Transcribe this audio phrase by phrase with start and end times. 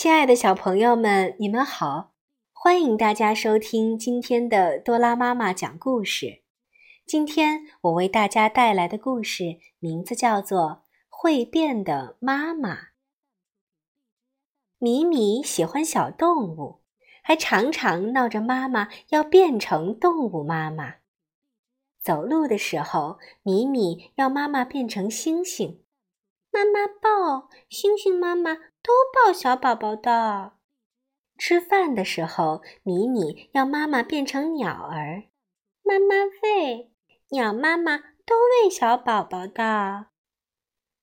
[0.00, 2.12] 亲爱的小朋友们，你们好！
[2.52, 6.44] 欢迎大家收听今天的多拉妈妈讲故事。
[7.04, 10.60] 今天我为大家带来的故事名字叫做
[11.08, 12.74] 《会变的妈妈》。
[14.78, 16.78] 米米喜欢小动物，
[17.20, 20.98] 还常常闹着妈妈要变成动物妈妈。
[22.00, 25.82] 走路的时候，米米要妈妈变成星星。
[26.50, 30.54] 妈妈抱星星，妈妈都抱小宝宝的。
[31.36, 35.24] 吃饭的时候，米米要妈妈变成鸟儿。
[35.82, 36.90] 妈妈喂
[37.30, 40.06] 鸟，妈妈都喂小宝宝的。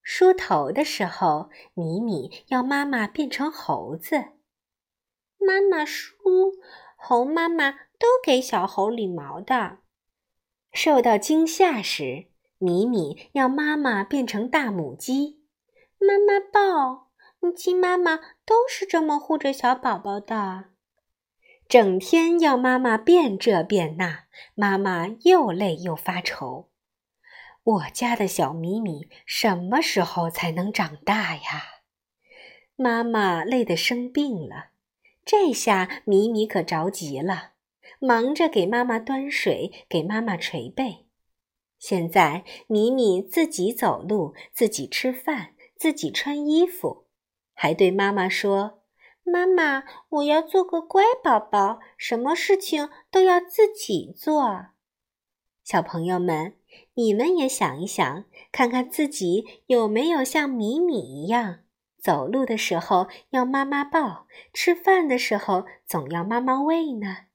[0.01, 4.17] 梳头的时候，米米要妈妈变成猴子。
[5.37, 6.53] 妈妈梳，
[6.97, 9.77] 猴妈妈都给小猴理毛的。
[10.71, 12.27] 受到惊吓时，
[12.57, 15.44] 米米要妈妈变成大母鸡，
[15.99, 17.09] 妈妈抱
[17.55, 20.65] 鸡妈妈都是这么护着小宝宝的。
[21.67, 26.69] 整天要妈妈变这变那，妈妈又累又发愁。
[27.63, 31.81] 我家的小米米什么时候才能长大呀？
[32.75, 34.67] 妈妈累得生病了，
[35.25, 37.53] 这下米米可着急了，
[37.99, 41.07] 忙着给妈妈端水，给妈妈捶背。
[41.79, 47.05] 现在，米米自己走路，自己吃饭，自己穿衣服，
[47.53, 48.83] 还对妈妈说
[49.23, 54.67] ：“妈妈，我要做个乖宝宝，什么事情都要自己做。”
[55.63, 56.55] 小朋友们，
[56.93, 61.61] 你们也想一想，看看自己有没有像米米一样，
[61.97, 67.25] 走路的时候要妈妈抱，吃饭的时候总要妈妈喂呢？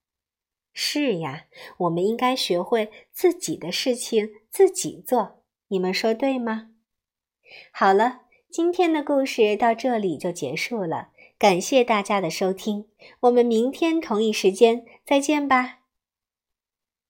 [0.72, 1.46] 是呀，
[1.78, 5.42] 我们应该学会自己的事情自己做。
[5.66, 6.70] 你们说对吗？
[7.72, 8.20] 好了，
[8.51, 11.09] 今天的故事到这里就结束了。
[11.39, 12.84] 感谢大家的收听，
[13.20, 15.80] 我们明天同一时间再见吧。